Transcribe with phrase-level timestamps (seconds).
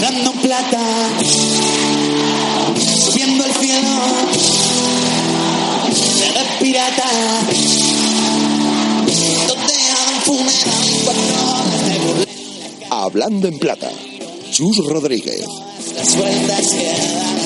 [0.00, 0.80] Dando plata,
[3.04, 3.88] subiendo el cielo,
[6.34, 7.10] de pirata,
[12.90, 13.88] Hablando en plata,
[14.50, 15.44] Chus Rodríguez.
[15.94, 17.45] Las vueltas que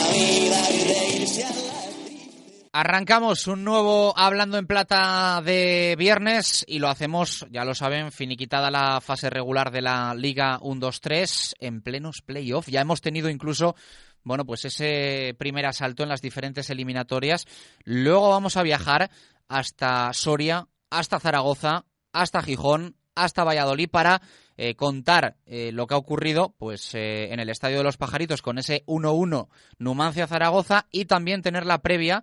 [2.72, 8.70] Arrancamos un nuevo Hablando en Plata de viernes y lo hacemos, ya lo saben, finiquitada
[8.70, 12.68] la fase regular de la Liga 1-2-3 en plenos playoffs.
[12.68, 13.74] Ya hemos tenido incluso,
[14.22, 17.48] bueno, pues ese primer asalto en las diferentes eliminatorias.
[17.82, 19.10] Luego vamos a viajar
[19.48, 24.22] hasta Soria, hasta Zaragoza, hasta Gijón, hasta Valladolid para
[24.56, 28.42] eh, contar eh, lo que ha ocurrido pues eh, en el Estadio de los Pajaritos
[28.42, 29.48] con ese 1-1
[29.78, 32.22] Numancia-Zaragoza y también tener la previa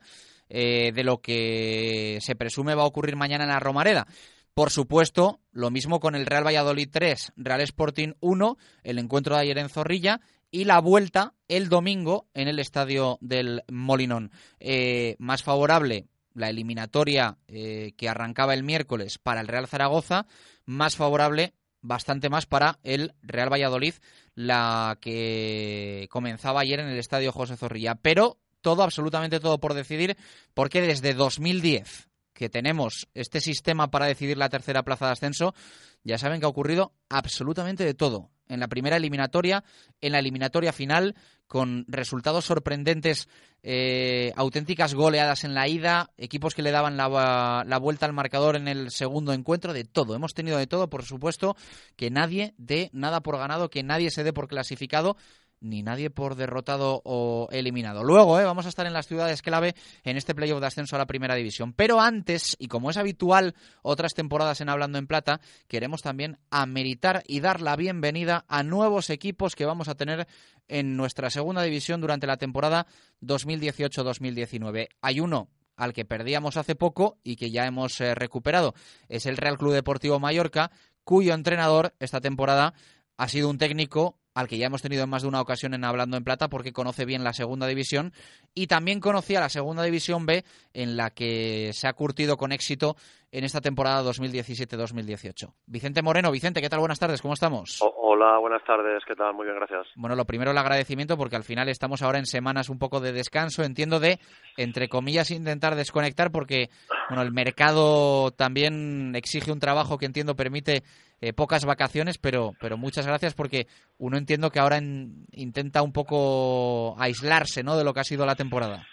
[0.50, 4.08] eh, de lo que se presume va a ocurrir mañana en la Romareda.
[4.53, 9.42] Por supuesto, lo mismo con el Real Valladolid 3, Real Sporting 1, el encuentro de
[9.42, 14.31] ayer en Zorrilla y la vuelta el domingo en el estadio del Molinón.
[14.59, 20.28] Eh, más favorable la eliminatoria eh, que arrancaba el miércoles para el Real Zaragoza,
[20.66, 23.95] más favorable bastante más para el Real Valladolid,
[24.36, 27.95] la que comenzaba ayer en el estadio José Zorrilla.
[27.95, 28.38] Pero
[28.68, 30.18] todo, absolutamente todo por decidir,
[30.54, 35.56] porque desde 2010 que tenemos este sistema para decidir la tercera plaza de ascenso,
[36.04, 38.30] ya saben que ha ocurrido absolutamente de todo.
[38.50, 39.64] En la primera eliminatoria,
[40.02, 41.16] en la eliminatoria final,
[41.48, 43.30] con resultados sorprendentes,
[43.64, 48.58] eh, auténticas goleadas en la ida, equipos que le daban la, la, vuelta al marcador
[48.58, 50.14] en el segundo encuentro, de todo.
[50.14, 51.56] Hemos tenido de todo, por supuesto,
[51.96, 55.16] que nadie dé nada por ganado, que nadie se dé por clasificado
[55.59, 58.03] ni nadie por derrotado o eliminado.
[58.03, 58.44] Luego, ¿eh?
[58.44, 61.35] vamos a estar en las ciudades clave en este playoff de ascenso a la primera
[61.35, 61.73] división.
[61.73, 67.23] Pero antes, y como es habitual otras temporadas en Hablando en Plata, queremos también ameritar
[67.28, 70.28] y dar la bienvenida a nuevos equipos que vamos a tener
[70.67, 72.88] en nuestra segunda división durante la temporada
[73.22, 74.90] 2018-2019.
[75.01, 78.73] Hay uno al que perdíamos hace poco y que ya hemos eh, recuperado.
[79.09, 80.72] Es el Real Club Deportivo Mallorca,
[81.03, 82.73] cuyo entrenador esta temporada
[83.16, 85.84] ha sido un técnico al que ya hemos tenido en más de una ocasión en
[85.84, 88.14] Hablando en Plata porque conoce bien la segunda división
[88.53, 90.44] y también conocía la segunda división B
[90.74, 92.96] en la que se ha curtido con éxito
[93.31, 95.53] en esta temporada 2017-2018.
[95.66, 96.80] Vicente Moreno, Vicente, ¿qué tal?
[96.80, 97.81] Buenas tardes, ¿cómo estamos?
[98.18, 99.34] hola, buenas tardes, ¿qué tal?
[99.34, 99.88] Muy bien, gracias.
[99.96, 103.12] Bueno, lo primero el agradecimiento porque al final estamos ahora en semanas un poco de
[103.12, 104.20] descanso, entiendo de,
[104.56, 106.70] entre comillas, intentar desconectar porque,
[107.09, 110.84] bueno, el mercado también exige un trabajo que entiendo permite
[111.22, 113.67] eh, pocas vacaciones, pero, pero muchas gracias porque
[113.97, 118.35] uno entiendo que ahora intenta un poco aislarse, ¿no?, de lo que ha sido la
[118.35, 118.85] temporada.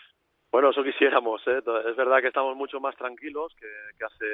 [0.55, 1.43] Bueno, eso quisiéramos.
[1.49, 1.59] ¿eh?
[1.59, 4.25] Es verdad que estamos mucho más tranquilos que, hace,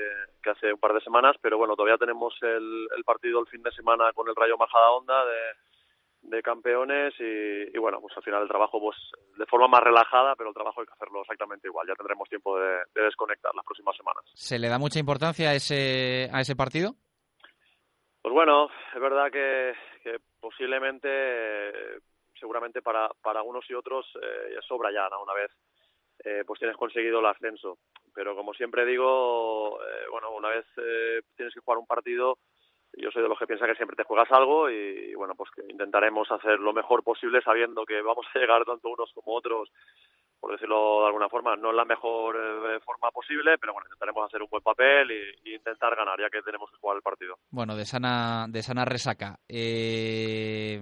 [0.42, 3.72] que hace un par de semanas, pero bueno, todavía tenemos el, partido el fin de
[3.72, 8.78] semana con el Rayo Majada Onda de, campeones y, bueno, pues al final el trabajo
[8.80, 8.96] pues
[9.38, 11.86] de forma más relajada, pero el trabajo hay que hacerlo exactamente igual.
[11.88, 14.22] Ya tendremos tiempo de, desconectar las próximas semanas.
[14.34, 16.96] ¿Se le da mucha importancia a ese, a ese partido?
[18.22, 19.75] Pues bueno, es verdad que,
[20.41, 22.00] posiblemente,
[22.38, 25.22] seguramente para, para unos y otros eh, sobra ya, ¿no?
[25.22, 25.50] Una vez
[26.25, 27.78] eh, pues tienes conseguido el ascenso.
[28.14, 32.38] Pero como siempre digo, eh, bueno, una vez eh, tienes que jugar un partido,
[32.92, 35.62] yo soy de los que piensa que siempre te juegas algo y, bueno, pues que
[35.70, 39.70] intentaremos hacer lo mejor posible sabiendo que vamos a llegar tanto unos como otros
[40.40, 44.24] por decirlo de alguna forma, no es la mejor eh, forma posible, pero bueno, intentaremos
[44.24, 47.36] hacer un buen papel y, intentar ganar, ya que tenemos que jugar el partido.
[47.50, 49.36] Bueno, de sana, de sana resaca.
[49.46, 50.80] Eh,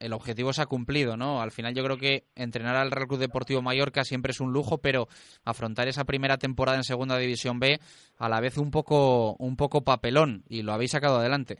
[0.00, 1.40] el objetivo se ha cumplido, ¿no?
[1.40, 4.78] Al final yo creo que entrenar al Real Club Deportivo Mallorca siempre es un lujo,
[4.78, 5.06] pero
[5.44, 7.78] afrontar esa primera temporada en Segunda División B
[8.18, 11.58] a la vez un poco, un poco papelón, y lo habéis sacado adelante.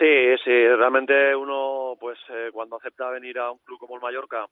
[0.00, 4.46] Sí, sí, realmente uno, pues eh, cuando acepta venir a un club como el Mallorca,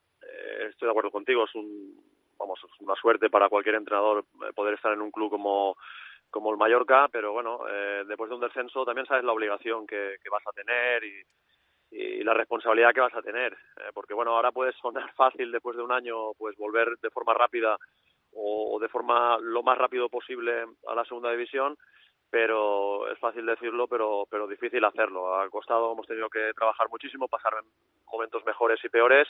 [0.69, 1.97] estoy de acuerdo contigo, es un,
[2.39, 5.77] vamos, una suerte para cualquier entrenador eh, poder estar en un club como
[6.51, 7.61] el Mallorca, pero bueno,
[8.07, 11.23] después de un descenso también sabes la obligación que, vas a tener y,
[12.23, 13.57] la responsabilidad que vas a tener,
[13.95, 17.79] porque bueno, ahora puede sonar fácil después de un año, pues volver de forma rápida
[18.35, 21.77] o de forma lo más rápido posible a la segunda división,
[22.31, 25.35] pero es fácil decirlo, pero, pero difícil hacerlo.
[25.37, 27.55] Ha costado, hemos tenido que trabajar muchísimo, pasar
[28.07, 29.29] momentos mejores y peores,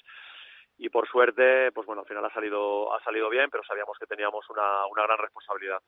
[0.78, 4.06] y por suerte, pues bueno, al final ha salido, ha salido bien, pero sabíamos que
[4.06, 5.78] teníamos una, una gran responsabilidad.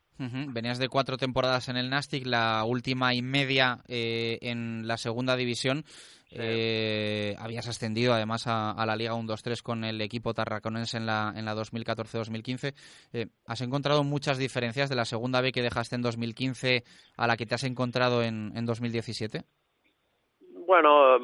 [0.53, 5.37] Venías de cuatro temporadas en el Nastic, la última y media eh, en la segunda
[5.37, 5.85] división.
[6.33, 11.45] Eh, habías ascendido además a, la Liga 1-2-3 con el equipo tarraconense en la, en
[11.45, 12.75] la 2014-2015.
[13.13, 16.83] Eh, ¿Has encontrado muchas diferencias de la segunda B que dejaste en 2015
[17.17, 19.45] a la que te has encontrado en, en 2017?
[20.67, 21.19] Bueno,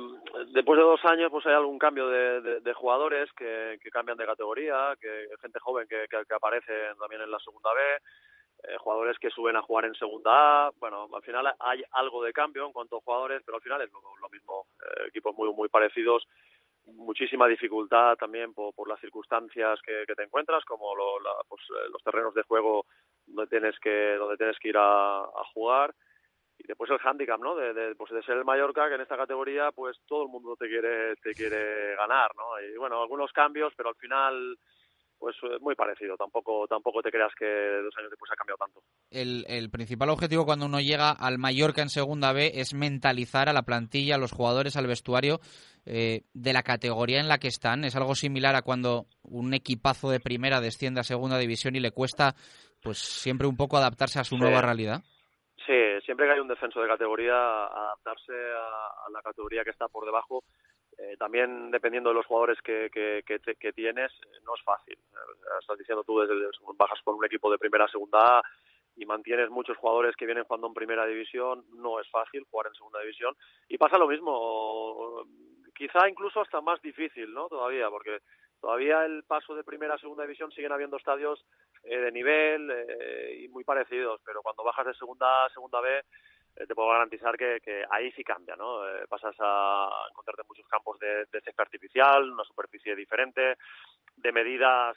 [0.53, 5.29] después de dos años pues hay algún cambio de, jugadores que, cambian de categoría, que
[5.41, 7.81] gente joven que, aparece también en la segunda B,
[8.65, 10.71] eh, jugadores que suben a jugar en segunda A.
[10.79, 13.91] Bueno, al final hay algo de cambio en cuanto a jugadores, pero al final es
[13.93, 14.67] lo, mismo.
[14.81, 16.27] Eh, equipos muy muy parecidos,
[16.87, 20.95] muchísima dificultad también por, las circunstancias que, te encuentras, como
[21.49, 22.87] pues, eh, los terrenos de juego
[23.27, 25.95] donde tienes que donde tienes que ir a jugar
[26.59, 27.55] y después el hándicap, ¿no?
[27.55, 30.57] De, de, pues de ser el Mallorca, que en esta categoría, pues todo el mundo
[30.57, 32.45] te quiere, te quiere ganar, ¿no?
[32.61, 34.59] Y bueno, algunos cambios, pero al final,
[35.19, 36.17] pues eh, muy parecido.
[36.17, 38.81] Tampoco, tampoco te creas que dos años después ha cambiado tanto.
[39.11, 43.53] El, el principal objetivo cuando uno llega al Mallorca en Segunda B es mentalizar a
[43.53, 45.41] la plantilla, a los jugadores, al vestuario
[45.85, 47.85] eh, de la categoría en la que están.
[47.85, 51.93] Es algo similar a cuando un equipazo de primera desciende a Segunda División y le
[51.93, 52.35] cuesta,
[52.83, 55.03] pues siempre un poco adaptarse a su nueva realidad.
[56.07, 57.35] Siempre que hay un descenso de categoría,
[57.67, 60.45] adaptarse a, la categoría que está por debajo,
[60.97, 64.13] eh, también dependiendo de los jugadores que, que, que, tienes,
[64.45, 64.95] no es fácil.
[64.95, 66.49] Eh, estás diciendo tú, desde,
[66.79, 68.41] bajas por un equipo de primera a segunda
[68.95, 72.75] y mantienes muchos jugadores que vienen jugando en primera división, no es fácil jugar en
[72.75, 73.35] segunda división.
[73.69, 75.27] Y pasa lo mismo,
[75.75, 77.49] quizá incluso hasta más difícil, ¿no?
[77.49, 78.21] Todavía, porque
[78.67, 81.47] todavía el paso de primera a segunda división siguen habiendo estadios
[81.85, 85.99] eh, de nivel eh, y muy parecidos, pero cuando bajas de segunda a segunda B
[85.99, 88.81] eh, te puedo garantizar que, ahí sí cambia, ¿no?
[89.09, 93.57] pasas a encontrarte muchos campos de, de césped artificial, una superficie diferente,
[94.17, 94.97] de medidas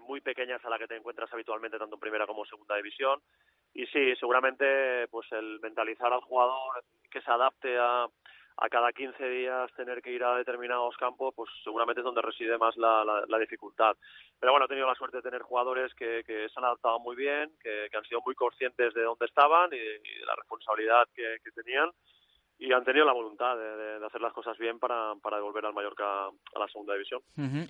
[0.00, 3.20] muy pequeñas a la que te encuentras habitualmente tanto en primera como en segunda división
[3.74, 8.06] y sí, seguramente pues el mentalizar al jugador que se adapte a
[8.60, 12.58] a cada 15 días tener que ir a determinados campos, pues seguramente es donde reside
[12.58, 13.96] más la, la, dificultad.
[14.38, 17.16] Pero bueno, he tenido la suerte de tener jugadores que, que se han adaptado muy
[17.16, 21.90] bien, que, han sido muy conscientes de dónde estaban y de, la responsabilidad que, tenían
[22.58, 26.26] y han tenido la voluntad de, hacer las cosas bien para, para devolver al Mallorca
[26.26, 27.22] a la segunda división.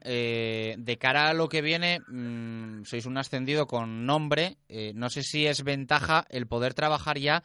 [0.04, 4.56] Eh, de cara a lo que viene, mm, sois un ascendido con nombre.
[4.68, 7.44] Eh, no sé si es ventaja el poder trabajar ya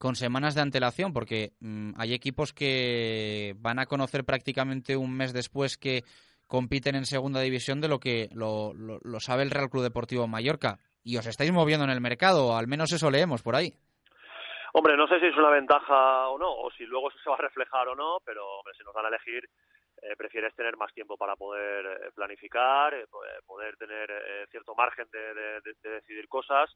[0.00, 5.34] con semanas de antelación, porque mm, hay equipos que van a conocer prácticamente un mes
[5.34, 6.04] después que
[6.46, 10.78] compiten en segunda división de lo que lo, lo, sabe el Real Club Deportivo Mallorca.
[11.04, 13.74] Y os estáis moviendo en el mercado, al menos eso leemos por ahí.
[14.72, 17.36] Hombre, no sé si es una ventaja o no, o si luego eso se va
[17.36, 19.44] a reflejar o no, pero si nos van a elegir,
[20.00, 23.04] eh, prefieres tener más tiempo para poder eh, planificar, eh,
[23.46, 24.08] poder tener
[24.50, 26.74] cierto margen de, decidir cosas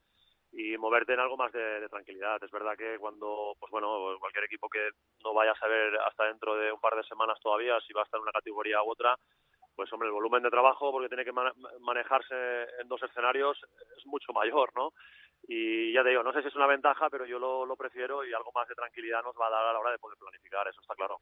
[0.56, 2.42] y moverte en algo más de, tranquilidad.
[2.42, 4.90] Es verdad que cuando, pues bueno, cualquier equipo que
[5.24, 8.04] no vaya a saber hasta dentro de un par de semanas todavía si va a
[8.04, 9.16] estar en una categoría u otra,
[9.74, 11.32] pues hombre, el volumen de trabajo, porque tiene que
[11.80, 13.58] manejarse en dos escenarios,
[13.98, 14.92] es mucho mayor, ¿no?
[15.46, 18.32] Y ya te digo, no sé si es una ventaja, pero yo lo, prefiero y
[18.32, 20.80] algo más de tranquilidad nos va a dar a la hora de poder planificar, eso
[20.80, 21.18] está claro.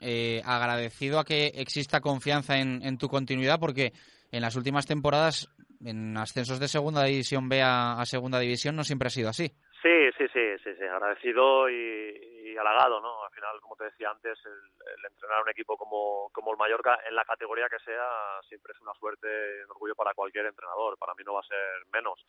[0.00, 3.92] Eh, agradecido a que exista confianza en, en tu continuidad, porque
[4.32, 5.48] en las últimas temporadas
[5.84, 9.48] en ascensos de segunda división B a, segunda división no siempre ha sido así.
[9.82, 10.84] Sí, sí, sí, sí, sí.
[10.84, 13.24] agradecido y, halagado, ¿no?
[13.24, 16.98] Al final, como te decía antes, el, entrenar a un equipo como, como el Mallorca,
[17.08, 18.04] en la categoría que sea,
[18.46, 20.98] siempre es una suerte y un orgullo para cualquier entrenador.
[20.98, 22.22] Para mí no va a ser menos.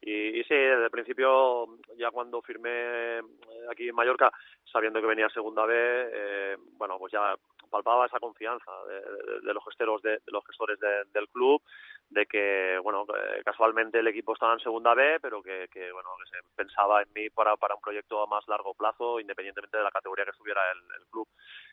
[0.00, 3.20] Y, sí, desde el principio, ya cuando firmé
[3.70, 4.30] aquí en Mallorca,
[4.64, 7.34] sabiendo que venía segunda B, eh, bueno, pues ya
[7.70, 8.70] palpaba esa confianza
[9.42, 11.62] de, los gesteros, de, los gestores del club,
[12.08, 13.04] de que, bueno,
[13.44, 17.12] casualmente el equipo estaba en segunda B, pero que, que, bueno, que se pensaba en
[17.14, 20.60] mí para, para un proyecto a más largo plazo, independientemente de la categoría que estuviera
[20.72, 21.28] el, club.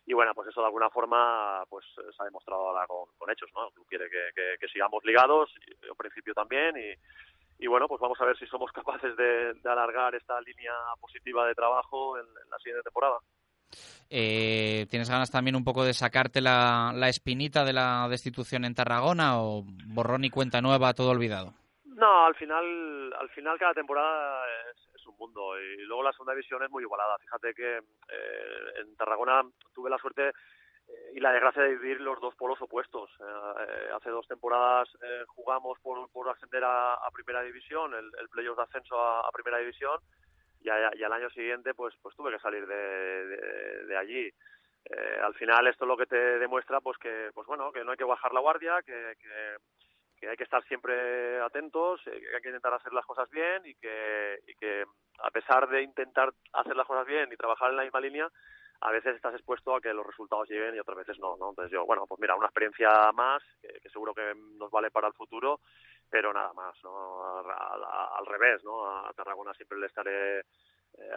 [0.05, 3.67] Y bueno, pues eso de alguna forma, pues se ha demostrado ahora con, hechos, ¿no?
[3.67, 6.93] El club quiere que, que, sigamos ligados, yo principio también, y,
[7.63, 11.55] y bueno, pues vamos a ver si somos capaces de, alargar esta línea positiva de
[11.55, 13.19] trabajo en la siguiente temporada.
[14.15, 19.41] Eh, ¿Tienes ganas también un poco de sacarte la, espinita de la destitución en Tarragona
[19.41, 21.53] o borrón y cuenta nueva, todo olvidado?
[21.83, 26.63] No, al final, al final cada temporada es, un mundo y luego la segunda división
[26.63, 27.17] es muy igualada.
[27.17, 29.41] Fíjate que eh, en Tarragona
[29.73, 33.09] tuve la suerte eh, y la desgracia de vivir los dos polos opuestos.
[33.95, 34.89] hace dos temporadas
[35.27, 39.99] jugamos por, por ascender a, primera división, el, el playoff de ascenso a primera división
[40.63, 44.31] y, al año siguiente pues pues tuve que salir de, allí.
[44.85, 47.91] Eh, al final esto es lo que te demuestra pues que pues bueno que no
[47.91, 49.15] hay que bajar la guardia que,
[50.19, 53.61] que, hay que estar siempre atentos eh, que hay que intentar hacer las cosas bien
[53.65, 54.85] y que, y que
[55.19, 58.29] a pesar de intentar hacer las cosas bien y trabajar en la misma línea
[58.83, 61.51] a veces estás expuesto a que los resultados lleguen y otras veces no, ¿no?
[61.51, 65.13] Entonces yo, bueno, pues mira, una experiencia más que, seguro que nos vale para el
[65.13, 65.61] futuro,
[66.13, 67.39] pero nada más, ¿no?
[67.39, 68.85] Al, revés, ¿no?
[68.85, 70.43] A Tarragona siempre le estaré eh,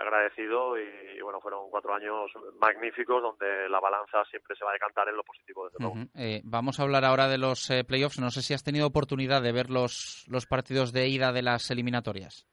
[0.00, 5.06] agradecido y, bueno, fueron cuatro años magníficos donde la balanza siempre se va a decantar
[5.10, 5.96] en lo positivo, desde luego.
[6.14, 8.18] Eh, vamos a hablar ahora de los eh, playoffs.
[8.18, 11.70] No sé si has tenido oportunidad de ver los, los partidos de ida de las
[11.70, 12.48] eliminatorias.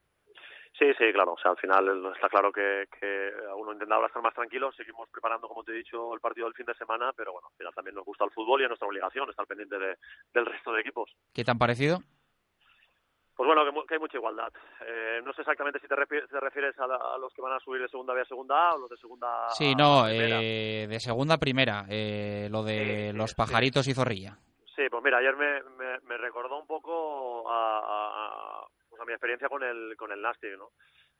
[0.77, 1.33] Sí, sí, claro.
[1.33, 4.69] O sea, al final está claro que, que uno intentaba estar más tranquilo.
[4.73, 7.55] Seguimos preparando, como te he dicho, el partido del fin de semana, pero bueno, al
[7.55, 9.95] final también nos gusta el fútbol y es nuestra obligación estar pendiente de,
[10.33, 11.09] del resto de equipos.
[11.33, 12.00] ¿Qué te han parecido?
[13.36, 14.52] Pues bueno, que, hay mucha igualdad.
[14.86, 18.13] Eh, no sé exactamente si te, refieres, a, los que van a subir de segunda
[18.13, 21.86] B a segunda A o los de segunda Sí, no, eh, de segunda a primera,
[21.90, 24.38] eh, lo de los pajaritos y zorrilla.
[24.75, 25.62] Sí, pues mira, ayer me,
[26.02, 28.66] me, recordó un poco a
[29.06, 30.70] mi experiencia con el, con el Nastic, ¿no?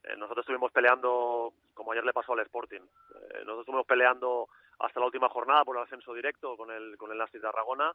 [0.04, 5.00] Eh, nosotros estuvimos peleando, como ayer le pasó al Sporting, eh, nosotros estuvimos peleando hasta
[5.00, 7.90] la última jornada por el ascenso directo con el, con el Nastic de Arragona.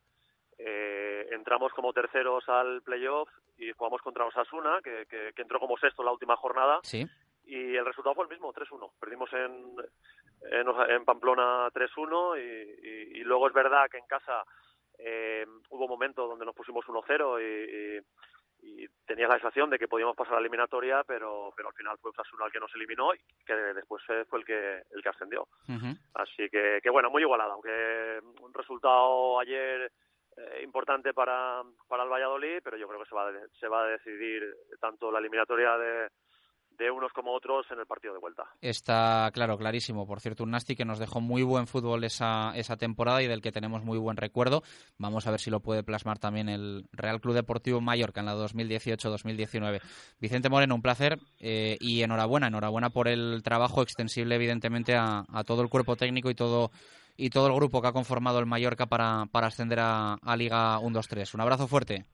[0.62, 6.02] Eh, entramos como terceros al playoff y jugamos contra Osasuna, que, que, entró como sexto
[6.02, 6.80] en la última jornada.
[6.84, 7.08] Sí.
[7.46, 8.92] Y el resultado fue el mismo, 3-1.
[9.00, 9.76] Perdimos en,
[10.52, 14.44] en, Pamplona 3-1 y, y, luego es verdad que en casa
[15.70, 18.04] hubo momentos donde nos pusimos 1-0 y,
[18.62, 21.98] y tenía la sensación de que podíamos pasar a la eliminatoria, pero, pero al final
[22.00, 25.48] fue Osasuna el que nos eliminó y que después fue el que, el que ascendió.
[26.14, 29.92] Así que, que, bueno, muy igualada, aunque un resultado ayer
[30.40, 33.88] eh, importante para, para el Valladolid, pero yo creo que se va, se va a
[33.88, 34.44] decidir
[34.80, 36.10] tanto la eliminatoria de,
[36.80, 38.44] de unos como otros en el partido de vuelta.
[38.62, 40.08] Está claro, clarísimo.
[40.08, 43.42] Por cierto, un Nasti que nos dejó muy buen fútbol esa, esa temporada y del
[43.42, 44.64] que tenemos muy buen recuerdo.
[44.98, 48.36] Vamos a ver si lo puede plasmar también el Real Club Deportivo Mallorca en la
[48.36, 49.82] 2018-2019.
[50.20, 55.62] Vicente Moreno, un placer eh, y enhorabuena, enhorabuena por el trabajo extensible, evidentemente, a, todo
[55.62, 56.72] el cuerpo técnico y todo
[57.20, 60.80] y todo el grupo que ha conformado el Mallorca para, para ascender a, a Liga
[60.80, 61.36] 1-2-3.
[61.36, 62.06] Un abrazo fuerte.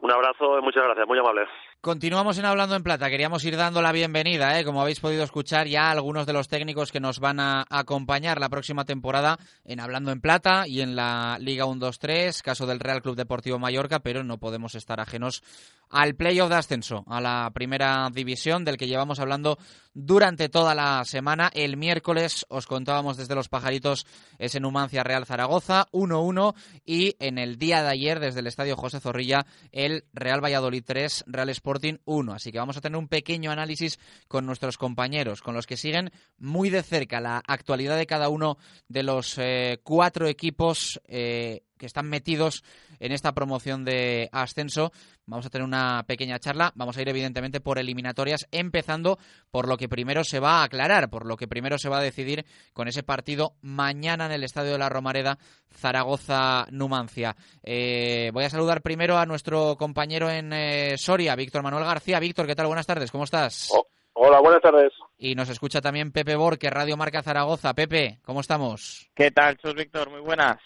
[0.00, 1.48] Un abrazo y muchas gracias, muy amables.
[1.82, 3.10] Continuamos en Hablando en Plata.
[3.10, 4.64] Queríamos ir dando la bienvenida, ¿eh?
[4.64, 8.48] como habéis podido escuchar ya algunos de los técnicos que nos van a acompañar la
[8.48, 13.16] próxima temporada en Hablando en Plata y en la Liga 1-2-3, caso del Real Club
[13.16, 15.42] Deportivo Mallorca, pero no podemos estar ajenos
[15.90, 19.58] al playoff de ascenso, a la primera división del que llevamos hablando
[19.92, 21.50] durante toda la semana.
[21.52, 24.06] El miércoles os contábamos desde Los Pajaritos
[24.38, 26.54] ese Numancia Real Zaragoza 1-1
[26.86, 31.24] y en el día de ayer desde el Estadio José Zorrilla el Real Valladolid 3,
[31.26, 32.34] Real Sporting 1.
[32.34, 33.98] Así que vamos a tener un pequeño análisis
[34.28, 38.58] con nuestros compañeros, con los que siguen muy de cerca la actualidad de cada uno
[38.88, 42.62] de los eh, cuatro equipos eh, que están metidos
[43.00, 44.92] en esta promoción de ascenso.
[45.26, 46.70] Vamos a tener una pequeña charla.
[46.76, 49.18] Vamos a ir evidentemente por eliminatorias, empezando
[49.50, 52.02] por lo que primero se va a aclarar, por lo que primero se va a
[52.02, 55.38] decidir con ese partido mañana en el Estadio de la Romareda,
[55.72, 57.34] Zaragoza-Numancia.
[57.64, 62.20] Eh, voy a saludar primero a nuestro compañero en eh, Soria, Víctor Manuel García.
[62.20, 62.68] Víctor, ¿qué tal?
[62.68, 63.70] Buenas tardes, ¿cómo estás?
[63.74, 64.92] Oh, hola, buenas tardes.
[65.18, 67.74] Y nos escucha también Pepe Borque, Radio Marca Zaragoza.
[67.74, 69.10] Pepe, ¿cómo estamos?
[69.16, 70.10] ¿Qué tal, sos Víctor?
[70.10, 70.58] Muy buenas.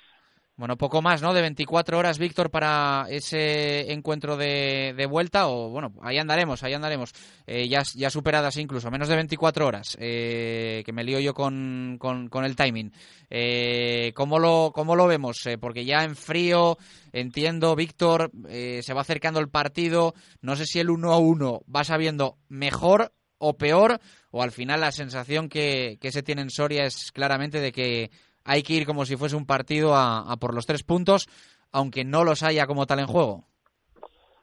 [0.59, 1.35] Bueno, poco más, ¿no?
[1.35, 5.49] De 24 horas, Víctor, para ese encuentro de, de vuelta.
[5.49, 7.13] O bueno, ahí andaremos, ahí andaremos.
[7.47, 11.99] Eh, ya, ya superadas incluso, menos de 24 horas, eh, que me lío yo con,
[11.99, 12.91] con, el timing.
[13.29, 15.45] Eh, ¿cómo, lo, ¿Cómo lo vemos?
[15.45, 16.79] Eh, porque ya en frío,
[17.13, 20.15] entiendo, Víctor, se va acercando el partido.
[20.41, 24.81] No sé si el 1 a 1 va sabiendo mejor o peor, o al final
[24.81, 28.11] la sensación que, que se tiene en Soria es claramente de que
[28.47, 31.29] hay que ir como si fuese un partido a, por los tres puntos,
[31.73, 33.45] aunque no los haya como tal en juego.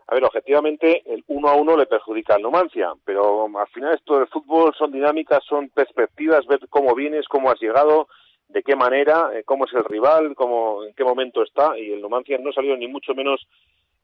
[0.08, 4.20] A ver, objetivamente el uno a uno le perjudica al Numancia, pero al final esto
[4.20, 8.08] del fútbol son dinámicas, son perspectivas, ver cómo vienes, cómo has llegado,
[8.50, 12.02] de qué manera, eh, cómo es el rival, cómo, en qué momento está, y el
[12.02, 13.48] Numancia no salió ni mucho menos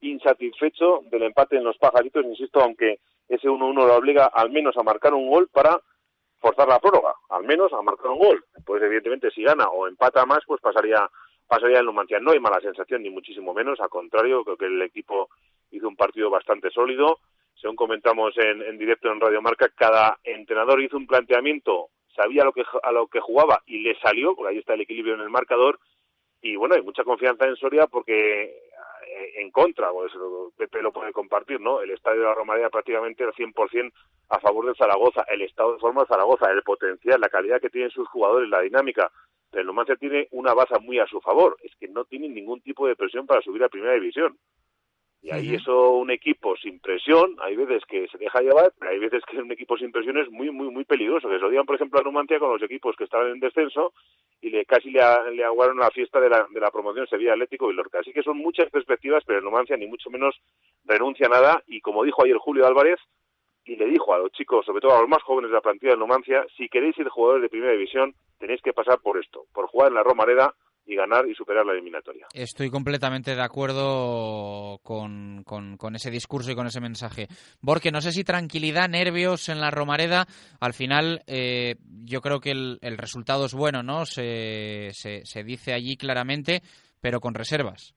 [0.02, 4.84] insatisfecho del empate en los pajaritos, insisto, aunque ese 1-1 lo obliga al menos a
[4.84, 5.82] marcar un gol para
[6.40, 8.46] forzar la prórroga, al menos a marcar un gol.
[8.66, 11.10] Pues evidentemente si gana o empata más, pues pasaría
[11.50, 12.20] pasaría el Numancia.
[12.20, 15.30] No hay mala sensación, ni muchísimo menos, al contrario, creo que el equipo
[15.72, 17.20] hizo un partido bastante sólido.
[17.56, 22.54] Según comentamos en, en directo en Radio Marca, cada entrenador hizo un planteamiento, sabía lo
[22.54, 25.30] que, a lo que jugaba y le salió, porque ahí está el equilibrio en el
[25.30, 25.80] marcador.
[26.42, 28.69] Y bueno, hay mucha confianza en Soria porque
[29.36, 30.12] en contra, pues
[30.58, 31.82] Pepe lo puede compartir, ¿no?
[31.82, 33.92] El estadio de la Romareda prácticamente al 100%
[34.30, 37.70] a favor de Zaragoza, el estado de forma de Zaragoza, el potencial, la calidad que
[37.70, 39.12] tienen sus jugadores, la dinámica.
[39.52, 42.62] Pero el Numancia tiene una base muy a su favor, es que no tienen ningún
[42.62, 44.38] tipo de presión para subir a primera división.
[45.22, 49.00] Y ahí eso, un equipo sin presión, hay veces que se deja llevar, pero hay
[49.00, 51.28] veces que un equipo sin presión es muy, muy, muy peligroso.
[51.28, 53.92] Que se lo digan, por ejemplo, a Numancia con los equipos que estaban en descenso
[54.42, 55.02] y le casi le,
[55.34, 58.00] le aguaron la fiesta de la, de la promoción Sevilla Atlético y Lorca.
[58.00, 60.40] Así que son muchas perspectivas, pero el Numancia ni mucho menos
[60.86, 61.64] renuncia a nada.
[61.68, 63.00] Y como dijo ayer Julio Álvarez,
[63.66, 65.92] y le dijo a los chicos, sobre todo a los más jóvenes de la plantilla
[65.92, 69.68] de Numancia, si queréis ser jugadores de primera división, tenéis que pasar por esto, por
[69.68, 70.56] jugar en la Romareda
[70.90, 72.26] y ganar y superar la eliminatoria.
[72.34, 77.28] Estoy completamente de acuerdo con, con, ese discurso y con ese mensaje.
[77.62, 80.26] Porque no sé si tranquilidad, nervios en la Romareda,
[80.60, 84.06] al final eh, yo creo que el, el, resultado es bueno, ¿no?
[84.06, 86.62] Se, se, dice allí claramente,
[87.00, 87.94] pero con reservas.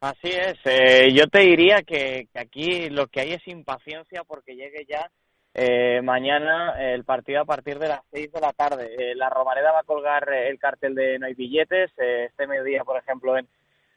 [0.00, 4.54] Así es, eh, yo te diría que, que aquí lo que hay es impaciencia porque
[4.54, 5.10] llegue ya
[5.58, 8.94] eh, mañana el partido a partir de las 6 de la tarde.
[8.98, 11.90] Eh, la Romareda va a colgar eh, el cartel de No hay billetes.
[11.96, 13.46] este mediodía, por ejemplo, en,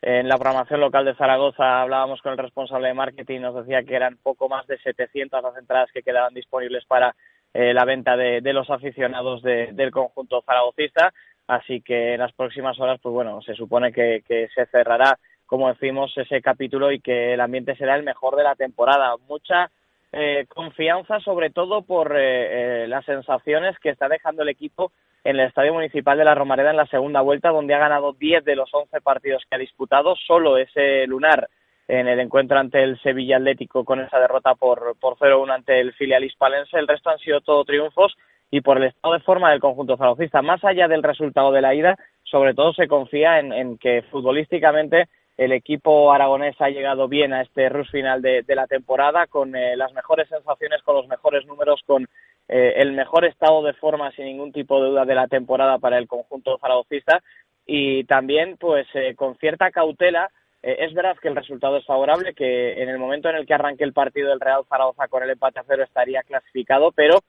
[0.01, 4.16] la programación local de Zaragoza hablábamos con el responsable de marketing, nos decía que eran
[4.24, 7.13] poco más de 700 las entradas que quedaban disponibles para
[7.51, 11.13] la venta de, los aficionados del conjunto zaragocista.
[11.48, 15.68] Así que en las próximas horas, pues bueno, se supone que, que se cerrará, como
[15.68, 19.18] decimos, ese capítulo y que el ambiente será el mejor de la temporada.
[19.28, 19.70] Mucha
[20.12, 24.92] eh, confianza sobre todo por eh, eh, las sensaciones que está dejando el equipo
[25.24, 28.44] en el Estadio Municipal de la Romareda en la segunda vuelta, donde ha ganado 10
[28.44, 31.50] de los 11 partidos que ha disputado, solo ese lunar
[31.88, 35.94] en el encuentro ante el Sevilla Atlético con esa derrota por, por 0-1 ante el
[35.94, 36.78] filial hispalense.
[36.78, 38.16] El resto han sido todo triunfos
[38.51, 40.42] y por el estado de forma del conjunto zarocista.
[40.42, 45.08] Más allá del resultado de la ida, sobre todo se confía en, en que futbolísticamente
[45.39, 49.77] el equipo aragonés ha llegado bien a este rush final de, la temporada con eh,
[49.77, 52.10] las mejores sensaciones, con los mejores números, con
[52.50, 55.98] eh, el mejor estado de forma sin ningún tipo de duda de la temporada para
[55.98, 57.24] el conjunto zaragocista.
[57.65, 60.29] Y también pues eh, con cierta cautela
[60.62, 63.85] es verdad que el resultado es favorable, que en el momento en el que arranque
[63.85, 67.22] el partido del Real Zaragoza con el empate a cero estaría clasificado, pero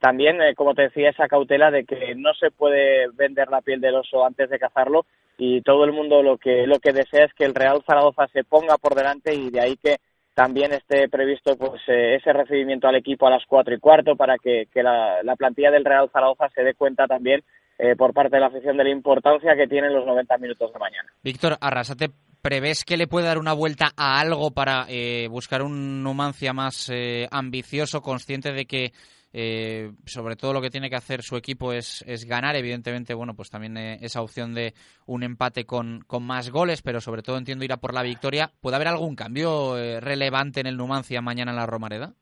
[0.00, 3.96] también, como te decía, esa cautela de que no se puede vender la piel del
[3.96, 5.04] oso antes de cazarlo
[5.36, 8.44] y todo el mundo lo que lo que desea es que el Real Zaragoza se
[8.44, 9.96] ponga por delante y de ahí que
[10.34, 14.36] también esté previsto pues eh, ese recibimiento al equipo a las cuatro y cuarto para
[14.36, 17.42] que, la, plantilla del Real Zaragoza se dé cuenta también
[17.78, 20.78] eh, por parte de la afición de la importancia que tienen los 90 minutos de
[20.78, 21.08] mañana.
[21.22, 22.10] Víctor Arrasate,
[22.42, 26.90] ¿prevés que le puede dar una vuelta a algo para eh, buscar un Numancia más
[27.30, 28.92] ambicioso, consciente de que
[29.36, 33.34] eh, sobre todo lo que tiene que hacer su equipo es, es ganar, evidentemente, bueno,
[33.34, 34.74] pues también eh, esa opción de
[35.06, 38.52] un empate con, con, más goles, pero sobre todo entiendo ir a por la victoria.
[38.62, 42.14] ¿Puede haber algún cambio eh, relevante en el Numancia mañana en la Romareda?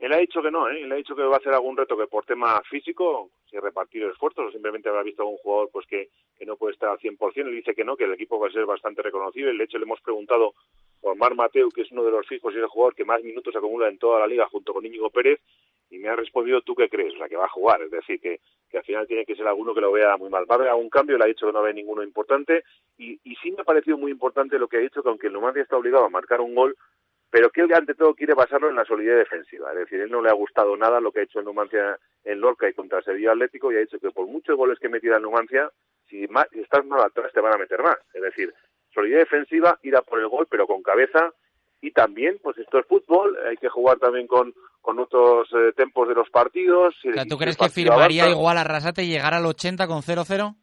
[0.00, 0.82] Él ha dicho que no, ¿eh?
[0.82, 4.02] él ha dicho que va a hacer algún reto que por tema físico, si repartir
[4.02, 6.98] esfuerzos o simplemente habrá visto a un jugador pues que, que no puede estar al
[6.98, 9.56] 100%, él dice que no, que el equipo va a ser bastante reconocible.
[9.56, 10.54] De hecho, le hemos preguntado
[11.00, 13.54] por Mar Mateu, que es uno de los fijos y el jugador que más minutos
[13.54, 15.38] acumula en toda la liga junto con Íñigo Pérez,
[15.92, 18.18] y me ha respondido tú qué crees, o sea, que va a jugar, es decir,
[18.18, 20.46] que, que al final tiene que ser alguno que lo vea muy mal.
[20.50, 22.64] Va a haber algún cambio, le ha dicho que no ve ninguno importante,
[22.96, 25.34] y, y sí me ha parecido muy importante lo que ha dicho, que aunque el
[25.34, 26.74] Numancia está obligado a marcar un gol,
[27.30, 30.22] pero que él ante todo quiere basarlo en la solidez defensiva, es decir, él no
[30.22, 33.32] le ha gustado nada lo que ha hecho el Numancia en Lorca y contra Sevilla
[33.32, 35.70] Atlético, y ha dicho que por muchos goles que metiera el Numancia,
[36.08, 38.54] si, más, si estás mal atrás te van a meter más, es decir,
[38.94, 41.34] solidez defensiva, ir a por el gol, pero con cabeza,
[41.82, 46.08] y también, pues esto es fútbol, hay que jugar también con, con otros eh, tempos
[46.08, 46.94] de los partidos.
[47.28, 50.56] ¿Tú crees que firmaría igual a Rasate y llegar al 80 con 0-0?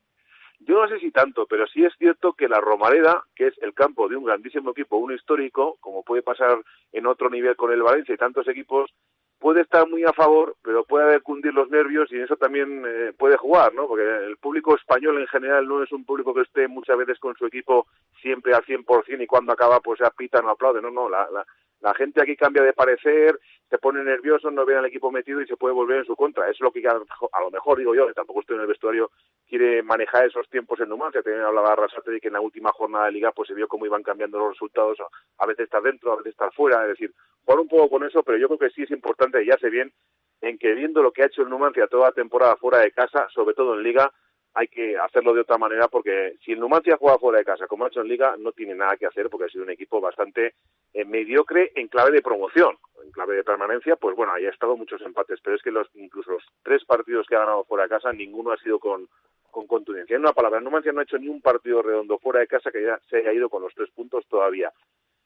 [0.60, 3.74] Yo no sé si tanto, pero sí es cierto que la Romareda, que es el
[3.74, 6.60] campo de un grandísimo equipo, un histórico, como puede pasar
[6.92, 8.92] en otro nivel con el Valencia y tantos equipos,
[9.40, 13.38] puede estar muy a favor, pero puede cundir los nervios y eso también eh, puede
[13.38, 13.88] jugar, ¿no?
[13.88, 17.36] Porque el público español en general no es un público que esté muchas veces con
[17.36, 17.88] su equipo
[18.22, 21.46] siempre al 100% y cuando acaba pues se apitan o aplauden, no, no, la, la,
[21.80, 25.48] la gente aquí cambia de parecer, se pone nervioso, no ve al equipo metido y
[25.48, 26.50] se puede volver en su contra.
[26.50, 29.12] es lo que a, lo mejor digo yo, que tampoco estoy en el vestuario,
[29.48, 31.22] quiere manejar esos tiempos en Numancia.
[31.22, 33.86] También hablaba Rasate de que en la última jornada de liga pues se vio cómo
[33.86, 34.98] iban cambiando los resultados,
[35.38, 37.14] a veces estar dentro, a veces estar fuera, es decir,
[37.46, 39.94] jugar un poco con eso, pero yo creo que sí es importante, ya sé bien,
[40.42, 43.28] en que viendo lo que ha hecho el Numancia toda la temporada fuera de casa,
[43.34, 44.12] sobre todo en liga,
[44.54, 47.86] hay que hacerlo de otra manera porque si el Numancia juega fuera de casa como
[47.86, 50.56] ha hecho en Liga no tiene nada que hacer porque ha sido un equipo bastante
[50.94, 54.76] eh, mediocre en clave de promoción en clave de permanencia pues bueno ahí ha estado
[54.76, 57.90] muchos empates pero es que los incluso los tres partidos que ha ganado fuera de
[57.90, 59.08] casa ninguno ha sido con
[59.50, 60.16] con contundencia.
[60.16, 62.72] En una palabra el Numancia no ha hecho ni un partido redondo fuera de casa
[62.72, 64.72] que ya se haya ido con los tres puntos todavía.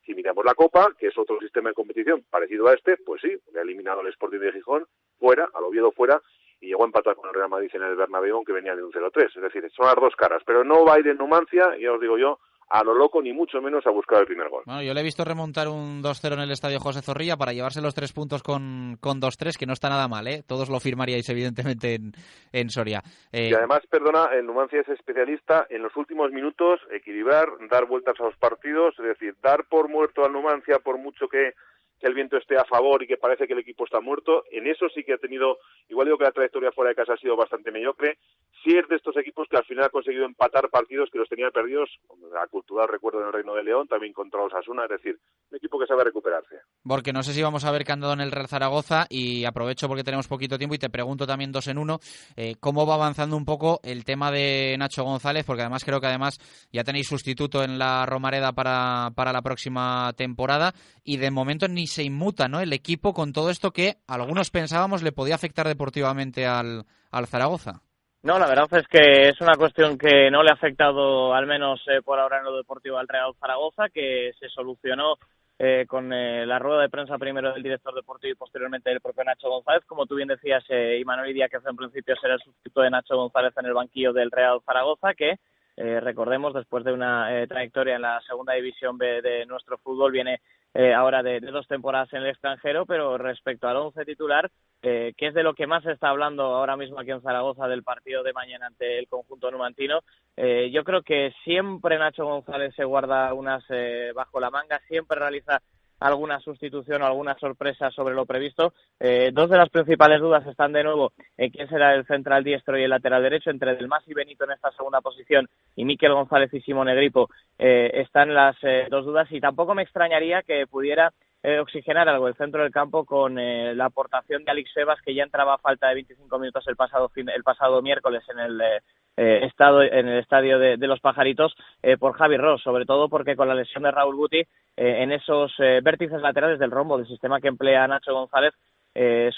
[0.06, 3.34] Si miramos la Copa, que es otro sistema de competición parecido a este, pues sí,
[3.56, 4.86] ha eliminado el Sporting de Gijón
[5.18, 6.22] fuera, al Oviedo fuera,
[6.64, 8.92] y llegó a empatar con el Real Madrid en el Bernabéu, que venía de un
[8.92, 9.36] 0-3.
[9.36, 12.00] Es decir, son las dos caras, pero no va a ir en Numancia, ya os
[12.00, 14.64] digo yo, a lo loco, ni mucho menos a buscar el primer gol.
[14.66, 17.82] Bueno, yo le he visto remontar un 2-0 en el estadio José Zorrilla para llevarse
[17.82, 20.42] los tres puntos con, con 2-3, que no está nada mal, ¿eh?
[20.48, 22.14] Todos lo firmaríais, evidentemente, en,
[22.52, 23.04] en Soria.
[23.32, 23.50] Eh...
[23.52, 28.24] Y además, perdona, el Numancia es especialista en los últimos minutos equilibrar, dar vueltas a
[28.24, 31.54] los partidos, es decir, dar por muerto al Numancia por mucho que
[32.04, 34.44] que el viento esté a favor y que parece que el equipo está muerto.
[34.52, 37.18] En eso sí que ha tenido, igual digo que la trayectoria fuera de casa ha
[37.18, 38.18] sido bastante mediocre.
[38.62, 41.50] Sí es de estos equipos que al final ha conseguido empatar partidos que los tenía
[41.52, 41.90] perdidos,
[42.34, 45.18] la cultural recuerdo en el Reino de León, también contra los Asuna, es decir,
[45.50, 46.58] un equipo que sabe recuperarse.
[46.86, 49.46] Porque no sé si vamos a ver que han dado en el Real Zaragoza y
[49.46, 52.00] aprovecho porque tenemos poquito tiempo y te pregunto también dos en uno,
[52.36, 56.08] eh, cómo va avanzando un poco el tema de Nacho González, porque además creo que
[56.08, 56.38] además
[56.70, 60.74] ya tenéis sustituto en la Romareda para, para la próxima temporada
[61.06, 62.60] y de momento ni se inmuta ¿no?
[62.60, 66.86] el equipo con todo esto que algunos pensábamos le podía afectar deportivamente al,
[67.28, 67.82] Zaragoza.
[68.24, 71.82] No, la verdad es que es una cuestión que no le ha afectado, al menos
[71.88, 75.18] eh, por ahora en lo deportivo, al Real Zaragoza, que se solucionó
[75.60, 79.24] eh, con eh, la rueda de prensa primero del director deportivo y posteriormente del propio
[79.24, 79.86] Nacho González.
[79.86, 83.54] Como tú bien decías, eh, Imanol que en principio será el sustituto de Nacho González
[83.58, 85.36] en el banquillo del Real Zaragoza, que
[85.76, 90.40] recordemos, después de una trayectoria en la segunda división B de nuestro fútbol, viene
[90.74, 94.50] eh, ahora de, dos temporadas en el extranjero, pero respecto al once titular,
[94.82, 97.68] eh, que es de lo que más se está hablando ahora mismo aquí en Zaragoza
[97.68, 100.02] del partido de mañana ante el conjunto numantino,
[100.36, 105.20] eh, yo creo que siempre Nacho González se guarda unas eh, bajo la manga, siempre
[105.20, 105.62] realiza
[106.04, 108.74] alguna sustitución o alguna sorpresa sobre lo previsto.
[109.00, 112.78] Eh, dos de las principales dudas están de nuevo en quién será el central diestro
[112.78, 113.50] y el lateral derecho.
[113.50, 117.90] Entre Delmas y Benito en esta segunda posición y Miquel González y Simone Gripo eh,
[117.96, 121.14] están las eh, dos dudas y tampoco me extrañaría que pudiera
[121.44, 125.14] eh, oxigenar algo el centro del campo con eh, la aportación de Alex Sebas que
[125.14, 128.62] ya entraba a falta de 25 minutos el pasado fin, el pasado miércoles en el
[128.62, 131.54] eh, estado en el estadio de, los pajaritos
[132.00, 134.42] por Javi Ross sobre todo porque con la lesión de Raúl Guti
[134.76, 138.54] en esos vértices laterales del rombo del sistema que emplea Nacho González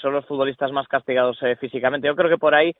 [0.00, 2.06] son los futbolistas más castigados físicamente.
[2.06, 2.74] Yo creo que por ahí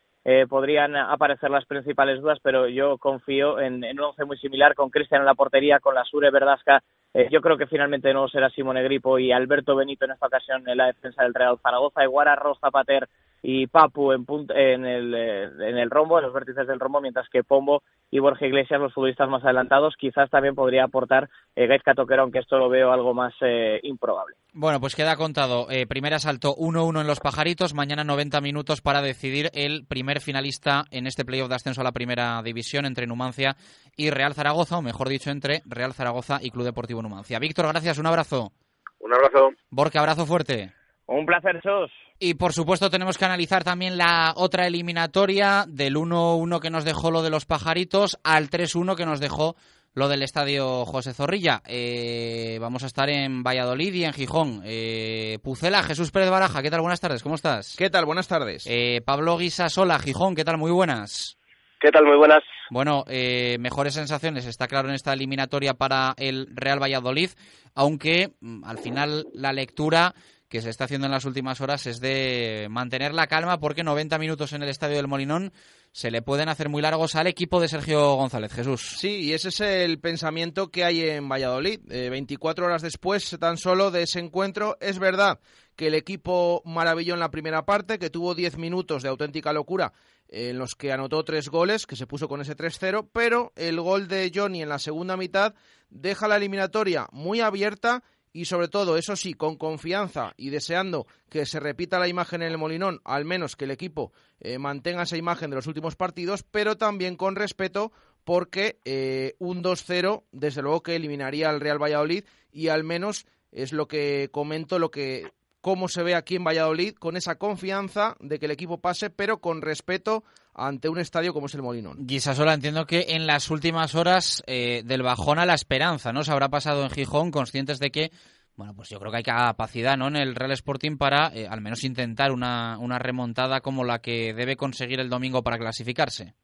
[0.48, 5.20] podrían aparecer las principales dudas, pero yo confío en, un once muy similar con Cristian
[5.22, 6.82] en la portería, con la Sure Verdasca
[7.16, 10.68] eh, yo creo que finalmente no será Simone Gripo y Alberto Benito en esta ocasión
[10.68, 13.08] en la defensa del Real Zaragoza, Iguara, Rosa Pater
[13.48, 17.28] y Papu en, en, el, eh, en el rombo, en los vértices del rombo, mientras
[17.28, 21.94] que Pombo y Borja Iglesias, los futbolistas más adelantados, quizás también podría aportar eh, Gaizka
[21.94, 24.34] Toquero, aunque esto lo veo algo más eh, improbable.
[24.52, 25.68] Bueno, pues queda contado.
[25.70, 27.72] Eh, primer asalto 1-1 en los pajaritos.
[27.72, 31.92] Mañana 90 minutos para decidir el primer finalista en este playoff de ascenso a la
[31.92, 33.54] primera división entre Numancia
[33.96, 37.38] y Real Zaragoza, o mejor dicho, entre Real Zaragoza y Club Deportivo Numancia.
[37.38, 37.96] Víctor, gracias.
[37.98, 38.50] Un abrazo.
[38.98, 39.50] Un abrazo.
[39.70, 40.72] Borja, abrazo fuerte.
[41.06, 41.90] Un placer, Sos.
[42.18, 47.10] Y por supuesto tenemos que analizar también la otra eliminatoria del 1-1 que nos dejó
[47.10, 49.54] lo de los pajaritos al 3-1 que nos dejó
[49.94, 51.62] lo del estadio José Zorrilla.
[51.66, 54.62] Eh, vamos a estar en Valladolid y en Gijón.
[54.64, 56.80] Eh, Pucela, Jesús Pérez Baraja, ¿qué tal?
[56.80, 57.76] Buenas tardes, ¿cómo estás?
[57.78, 58.04] ¿Qué tal?
[58.04, 58.66] Buenas tardes.
[58.68, 60.58] Eh, Pablo Guisasola, Gijón, ¿qué tal?
[60.58, 61.38] Muy buenas.
[61.80, 62.04] ¿Qué tal?
[62.04, 62.42] Muy buenas.
[62.70, 67.30] Bueno, eh, mejores sensaciones, está claro, en esta eliminatoria para el Real Valladolid,
[67.74, 70.14] aunque mm, al final la lectura
[70.56, 74.18] que se está haciendo en las últimas horas es de mantener la calma porque 90
[74.18, 75.52] minutos en el estadio del Molinón
[75.92, 78.54] se le pueden hacer muy largos al equipo de Sergio González.
[78.54, 78.96] Jesús.
[78.98, 81.80] Sí, y ese es el pensamiento que hay en Valladolid.
[81.84, 85.40] 24 eh, horas después tan solo de ese encuentro, es verdad
[85.76, 89.92] que el equipo maravilló en la primera parte, que tuvo 10 minutos de auténtica locura
[90.28, 94.08] en los que anotó tres goles, que se puso con ese 3-0, pero el gol
[94.08, 95.54] de Johnny en la segunda mitad
[95.90, 98.02] deja la eliminatoria muy abierta
[98.36, 102.52] y sobre todo, eso sí, con confianza y deseando que se repita la imagen en
[102.52, 106.42] el Molinón, al menos que el equipo eh, mantenga esa imagen de los últimos partidos,
[106.42, 107.92] pero también con respeto
[108.24, 113.72] porque eh, un 2-0 desde luego que eliminaría al Real Valladolid y al menos es
[113.72, 115.32] lo que comento, lo que
[115.66, 119.38] cómo se ve aquí en Valladolid con esa confianza de que el equipo pase, pero
[119.38, 120.22] con respeto
[120.54, 122.06] ante un estadio como es el Molinón.
[122.06, 126.22] Guisasola, entiendo que en las últimas horas eh, del bajón a la esperanza, ¿no?
[126.22, 128.10] Se habrá pasado en Gijón, conscientes de que
[128.54, 130.06] bueno, pues yo creo que hay capacidad ¿no?
[130.06, 134.34] en el Real Sporting para eh, al menos intentar una, una remontada como la que
[134.34, 136.34] debe conseguir el domingo para clasificarse.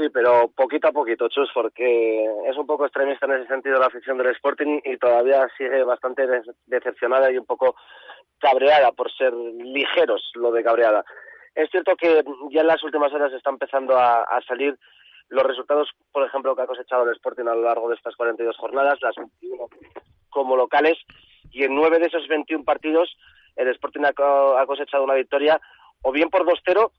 [0.00, 3.88] Sí, pero poquito a poquito, Chus, porque es un poco extremista en ese sentido la
[3.88, 6.22] afición del Sporting y todavía sigue bastante
[6.64, 7.76] decepcionada y un poco
[8.40, 11.04] cabreada por ser ligeros lo de cabreada.
[11.54, 14.78] Es cierto que ya en las últimas horas está empezando a, salir
[15.28, 18.56] los resultados, por ejemplo, que ha cosechado el Sporting a lo largo de estas 42
[18.56, 19.68] jornadas, las 21
[20.30, 20.96] como locales
[21.50, 23.16] y en nueve de esos 21 partidos
[23.56, 25.60] el Sporting ha cosechado una victoria
[26.02, 26.90] o bien por 2-0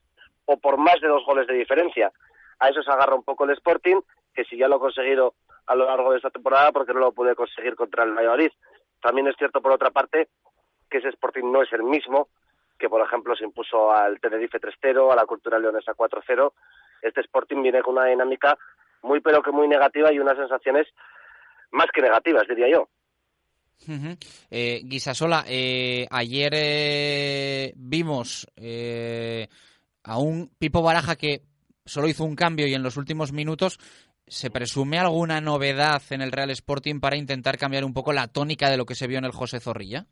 [0.46, 2.12] o por más de dos goles de diferencia.
[2.60, 4.02] A eso se agarra un poco el Sporting,
[4.34, 5.34] que si ya lo ha conseguido
[5.66, 8.52] a lo largo de esta temporada, porque no lo puede conseguir contra el Valladolid.
[9.02, 10.28] También es cierto, por otra parte,
[10.92, 12.28] que ese Sporting no es el mismo
[12.78, 16.52] que, por ejemplo, se impuso al Tenerife 3-0, a la Cultura Leonesa 4-0.
[17.02, 18.58] Este Sporting viene con una dinámica
[19.04, 20.88] muy, pero que muy negativa y unas sensaciones
[21.72, 22.90] más que negativas, diría yo.
[24.52, 29.48] eh, Guisasola, eh, ayer eh, vimos eh,
[30.04, 31.42] a un Pipo Baraja que
[31.86, 33.80] solo hizo un cambio y en los últimos minutos
[34.32, 38.70] ¿Se presume alguna novedad en el Real Sporting para intentar cambiar un poco la tónica
[38.70, 40.06] de lo que se vio en el José Zorrilla?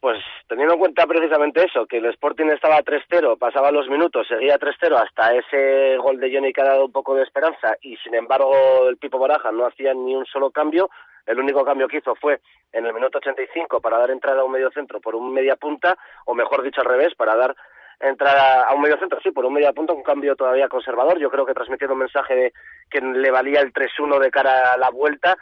[0.00, 4.58] Pues teniendo en cuenta precisamente eso, que el Sporting estaba 3-0, pasaba los minutos, seguía
[4.58, 8.14] 3-0 hasta ese gol de Johnny que ha dado un poco de esperanza y sin
[8.14, 10.90] embargo el Pipo Baraja no hacía ni un solo cambio,
[11.24, 12.40] el único cambio que hizo fue
[12.72, 15.96] en el minuto 85 para dar entrada a un medio centro por un media punta,
[16.26, 17.56] o mejor dicho al revés, para dar
[18.00, 21.18] entrar a, un medio centro, sí, por un medio punto, un cambio todavía conservador.
[21.18, 22.52] Yo creo que transmitiendo un mensaje de
[22.90, 25.36] que le valía el 3-1 de cara a la vuelta.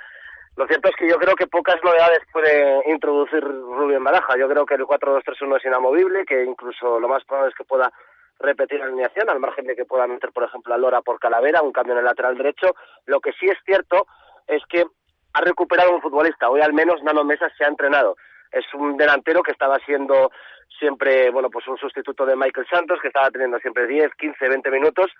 [0.57, 4.37] Lo cierto es que yo creo que pocas novedades puede introducir Rubén Baraja.
[4.38, 7.93] Yo creo que el 4-2-3-1 es inamovible, que incluso lo más probable es que pueda
[8.38, 11.62] repetir la alineación, al margen de que pueda meter, por ejemplo, a Lora por Calavera,
[11.62, 12.75] un cambio en el lateral derecho.
[13.07, 14.07] Lo que sí es cierto
[14.47, 14.85] es que
[15.33, 16.49] ha recuperado un futbolista.
[16.49, 18.17] Hoy al menos Nano Mesa se ha entrenado.
[18.53, 20.31] Es un delantero que estaba siendo
[20.79, 24.71] siempre, bueno, pues un sustituto de Michael Santos, que estaba teniendo siempre 10, 15, 20
[24.71, 25.11] minutos,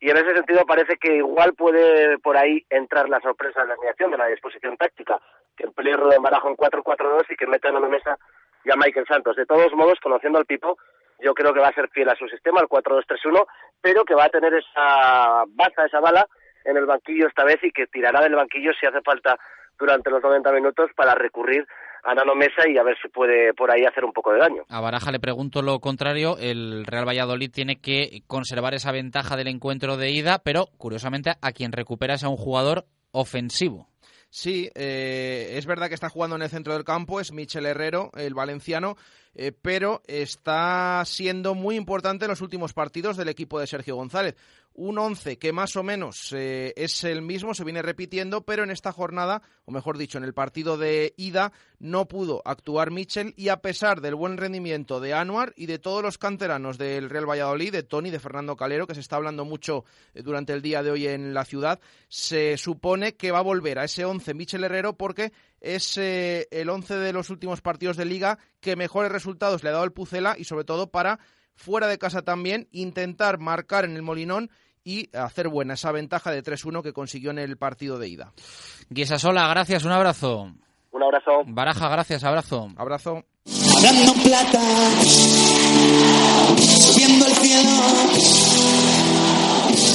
[0.00, 3.74] y en ese sentido parece que igual puede por ahí entrar la sorpresa de la
[3.74, 5.20] alineación, de la disposición táctica,
[5.56, 8.16] que emplee Rubén Barajo en 4-4-2 y que meta en la mesa
[8.64, 9.34] ya Michael Santos.
[9.36, 10.78] De todos modos, conociendo al Pipo,
[11.18, 13.44] yo creo que va a ser fiel a su sistema, al 4-2-3-1,
[13.80, 16.26] pero que va a tener esa baza, esa bala
[16.64, 19.36] en el banquillo esta vez y que tirará del banquillo si hace falta
[19.78, 21.66] durante los 90 minutos para recurrir
[22.04, 24.64] a Nano Mesa y a ver si puede por ahí hacer un poco de daño.
[24.68, 29.48] A Baraja le pregunto lo contrario, el Real Valladolid tiene que conservar esa ventaja del
[29.48, 33.88] encuentro de ida, pero curiosamente a quien recupera es a un jugador ofensivo.
[34.30, 38.10] Sí, eh, es verdad que está jugando en el centro del campo, es Michel Herrero,
[38.14, 38.96] el valenciano,
[39.34, 44.36] eh, pero está siendo muy importante en los últimos partidos del equipo de Sergio González
[44.78, 48.70] un 11 que más o menos eh, es el mismo, se viene repitiendo, pero en
[48.70, 53.48] esta jornada, o mejor dicho, en el partido de ida, no pudo actuar Michel y
[53.48, 57.72] a pesar del buen rendimiento de Anuar y de todos los canteranos del Real Valladolid,
[57.72, 60.92] de Tony, de Fernando Calero, que se está hablando mucho eh, durante el día de
[60.92, 64.96] hoy en la ciudad, se supone que va a volver a ese 11 Michel Herrero
[64.96, 69.70] porque es eh, el 11 de los últimos partidos de liga que mejores resultados le
[69.70, 71.18] ha dado el Pucela y sobre todo para
[71.58, 74.50] fuera de casa también intentar marcar en el Molinón
[74.88, 78.32] y hacer buena esa ventaja de 3-1 que consiguió en el partido de ida.
[78.88, 80.50] Guisasola, gracias, un abrazo.
[80.92, 81.42] Un abrazo.
[81.44, 82.70] Baraja, gracias, abrazo.
[82.74, 83.22] Abrazo.
[83.76, 84.62] Hablando plata,
[86.80, 87.70] subiendo el cielo,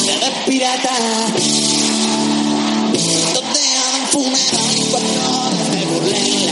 [0.06, 0.96] de pirata,
[3.34, 3.64] donde
[4.14, 4.34] un
[4.92, 6.43] cuando me burlen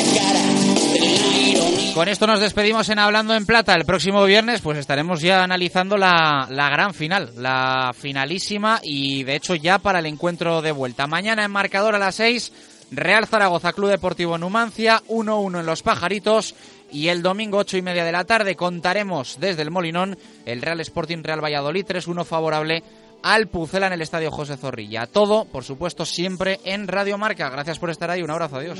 [1.94, 3.76] con esto nos despedimos en Hablando en Plata.
[3.76, 9.36] El próximo viernes pues estaremos ya analizando la, la, gran final, la finalísima y de
[9.36, 11.08] hecho ya para el encuentro de vuelta.
[11.08, 16.56] Mañana en marcador a las 6, Real Zaragoza Club Deportivo Numancia, 1-1 en Los Pajaritos
[16.92, 20.80] y el domingo 8 y media de la tarde contaremos desde el Molinón el Real
[20.80, 22.84] Sporting Real Valladolid 3-1 favorable
[23.24, 25.08] al Pucela en el Estadio José Zorrilla.
[25.08, 27.50] Todo, por supuesto, siempre en Radio Marca.
[27.50, 28.22] Gracias por estar ahí.
[28.22, 28.58] Un abrazo.
[28.58, 28.80] Adiós.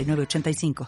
[0.03, 0.73] 85